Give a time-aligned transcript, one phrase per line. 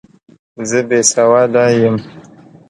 [0.69, 1.95] زه بې سواده یم!